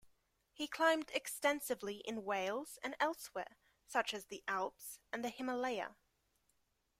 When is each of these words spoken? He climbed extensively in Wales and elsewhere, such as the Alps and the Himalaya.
He 0.51 0.67
climbed 0.67 1.11
extensively 1.11 1.97
in 1.97 2.23
Wales 2.23 2.79
and 2.81 2.95
elsewhere, 2.99 3.59
such 3.85 4.15
as 4.15 4.25
the 4.25 4.43
Alps 4.47 4.97
and 5.13 5.23
the 5.23 5.29
Himalaya. 5.29 5.95